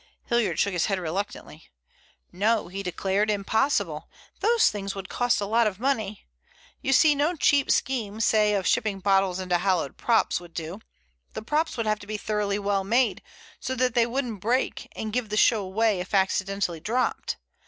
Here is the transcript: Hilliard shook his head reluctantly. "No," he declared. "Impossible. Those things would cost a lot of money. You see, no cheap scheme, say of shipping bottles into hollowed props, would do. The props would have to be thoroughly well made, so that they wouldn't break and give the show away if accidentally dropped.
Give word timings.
Hilliard 0.25 0.57
shook 0.57 0.73
his 0.73 0.87
head 0.87 0.97
reluctantly. 0.97 1.69
"No," 2.31 2.69
he 2.69 2.81
declared. 2.81 3.29
"Impossible. 3.29 4.09
Those 4.39 4.71
things 4.71 4.95
would 4.95 5.09
cost 5.09 5.39
a 5.39 5.45
lot 5.45 5.67
of 5.67 5.79
money. 5.79 6.25
You 6.81 6.91
see, 6.91 7.13
no 7.13 7.35
cheap 7.35 7.69
scheme, 7.69 8.19
say 8.19 8.55
of 8.55 8.65
shipping 8.65 8.99
bottles 8.99 9.39
into 9.39 9.59
hollowed 9.59 9.97
props, 9.97 10.39
would 10.39 10.55
do. 10.55 10.81
The 11.33 11.43
props 11.43 11.77
would 11.77 11.85
have 11.85 11.99
to 11.99 12.07
be 12.07 12.17
thoroughly 12.17 12.57
well 12.57 12.83
made, 12.83 13.21
so 13.59 13.75
that 13.75 13.93
they 13.93 14.07
wouldn't 14.07 14.41
break 14.41 14.87
and 14.95 15.13
give 15.13 15.29
the 15.29 15.37
show 15.37 15.61
away 15.63 15.99
if 15.99 16.15
accidentally 16.15 16.79
dropped. 16.79 17.37